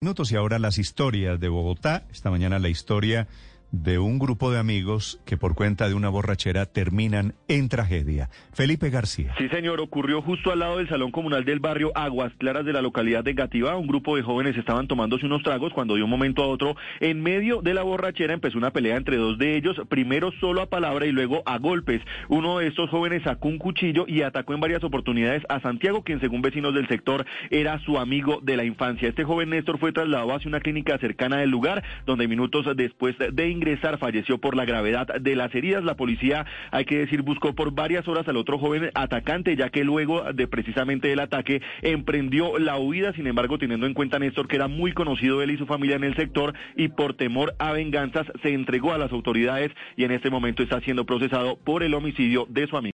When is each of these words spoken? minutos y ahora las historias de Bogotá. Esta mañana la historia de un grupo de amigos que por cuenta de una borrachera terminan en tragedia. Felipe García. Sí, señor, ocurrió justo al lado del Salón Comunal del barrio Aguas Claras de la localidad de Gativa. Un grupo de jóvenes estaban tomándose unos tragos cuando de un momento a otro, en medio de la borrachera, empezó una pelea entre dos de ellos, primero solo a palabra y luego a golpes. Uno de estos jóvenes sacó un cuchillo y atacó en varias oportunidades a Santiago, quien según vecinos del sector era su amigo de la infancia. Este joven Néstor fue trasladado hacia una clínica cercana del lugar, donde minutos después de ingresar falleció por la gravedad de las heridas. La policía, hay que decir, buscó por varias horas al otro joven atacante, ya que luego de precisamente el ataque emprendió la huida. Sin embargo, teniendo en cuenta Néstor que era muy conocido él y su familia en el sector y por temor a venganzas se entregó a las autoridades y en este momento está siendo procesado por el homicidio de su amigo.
minutos 0.00 0.30
y 0.30 0.36
ahora 0.36 0.60
las 0.60 0.78
historias 0.78 1.40
de 1.40 1.48
Bogotá. 1.48 2.04
Esta 2.12 2.30
mañana 2.30 2.60
la 2.60 2.68
historia 2.68 3.26
de 3.70 3.98
un 3.98 4.18
grupo 4.18 4.50
de 4.50 4.58
amigos 4.58 5.20
que 5.26 5.36
por 5.36 5.54
cuenta 5.54 5.88
de 5.88 5.94
una 5.94 6.08
borrachera 6.08 6.66
terminan 6.66 7.34
en 7.48 7.68
tragedia. 7.68 8.30
Felipe 8.52 8.90
García. 8.90 9.34
Sí, 9.38 9.48
señor, 9.48 9.80
ocurrió 9.80 10.22
justo 10.22 10.50
al 10.50 10.60
lado 10.60 10.78
del 10.78 10.88
Salón 10.88 11.10
Comunal 11.10 11.44
del 11.44 11.60
barrio 11.60 11.92
Aguas 11.94 12.32
Claras 12.38 12.64
de 12.64 12.72
la 12.72 12.82
localidad 12.82 13.24
de 13.24 13.34
Gativa. 13.34 13.76
Un 13.76 13.86
grupo 13.86 14.16
de 14.16 14.22
jóvenes 14.22 14.56
estaban 14.56 14.88
tomándose 14.88 15.26
unos 15.26 15.42
tragos 15.42 15.72
cuando 15.72 15.96
de 15.96 16.02
un 16.02 16.10
momento 16.10 16.42
a 16.42 16.46
otro, 16.46 16.76
en 17.00 17.22
medio 17.22 17.60
de 17.62 17.74
la 17.74 17.82
borrachera, 17.82 18.34
empezó 18.34 18.58
una 18.58 18.72
pelea 18.72 18.96
entre 18.96 19.16
dos 19.16 19.38
de 19.38 19.56
ellos, 19.56 19.76
primero 19.88 20.32
solo 20.40 20.62
a 20.62 20.66
palabra 20.66 21.06
y 21.06 21.12
luego 21.12 21.42
a 21.46 21.58
golpes. 21.58 22.00
Uno 22.28 22.58
de 22.58 22.68
estos 22.68 22.90
jóvenes 22.90 23.22
sacó 23.22 23.48
un 23.48 23.58
cuchillo 23.58 24.04
y 24.08 24.22
atacó 24.22 24.54
en 24.54 24.60
varias 24.60 24.82
oportunidades 24.84 25.42
a 25.48 25.60
Santiago, 25.60 26.02
quien 26.02 26.20
según 26.20 26.42
vecinos 26.42 26.74
del 26.74 26.88
sector 26.88 27.26
era 27.50 27.78
su 27.80 27.98
amigo 27.98 28.40
de 28.42 28.56
la 28.56 28.64
infancia. 28.64 29.08
Este 29.08 29.24
joven 29.24 29.50
Néstor 29.50 29.78
fue 29.78 29.92
trasladado 29.92 30.34
hacia 30.34 30.48
una 30.48 30.60
clínica 30.60 30.98
cercana 30.98 31.38
del 31.38 31.50
lugar, 31.50 31.82
donde 32.06 32.28
minutos 32.28 32.66
después 32.76 33.16
de 33.18 33.48
ingresar 33.58 33.98
falleció 33.98 34.38
por 34.38 34.56
la 34.56 34.64
gravedad 34.64 35.06
de 35.20 35.36
las 35.36 35.54
heridas. 35.54 35.84
La 35.84 35.96
policía, 35.96 36.46
hay 36.70 36.84
que 36.84 36.98
decir, 36.98 37.22
buscó 37.22 37.54
por 37.54 37.72
varias 37.72 38.08
horas 38.08 38.26
al 38.28 38.36
otro 38.36 38.58
joven 38.58 38.90
atacante, 38.94 39.56
ya 39.56 39.68
que 39.70 39.84
luego 39.84 40.32
de 40.32 40.46
precisamente 40.46 41.12
el 41.12 41.20
ataque 41.20 41.60
emprendió 41.82 42.58
la 42.58 42.78
huida. 42.78 43.12
Sin 43.12 43.26
embargo, 43.26 43.58
teniendo 43.58 43.86
en 43.86 43.94
cuenta 43.94 44.18
Néstor 44.18 44.48
que 44.48 44.56
era 44.56 44.68
muy 44.68 44.92
conocido 44.92 45.42
él 45.42 45.50
y 45.50 45.58
su 45.58 45.66
familia 45.66 45.96
en 45.96 46.04
el 46.04 46.16
sector 46.16 46.54
y 46.76 46.88
por 46.88 47.14
temor 47.14 47.54
a 47.58 47.72
venganzas 47.72 48.26
se 48.42 48.54
entregó 48.54 48.92
a 48.92 48.98
las 48.98 49.12
autoridades 49.12 49.72
y 49.96 50.04
en 50.04 50.12
este 50.12 50.30
momento 50.30 50.62
está 50.62 50.80
siendo 50.80 51.04
procesado 51.04 51.56
por 51.56 51.82
el 51.82 51.94
homicidio 51.94 52.46
de 52.48 52.66
su 52.66 52.76
amigo. 52.76 52.86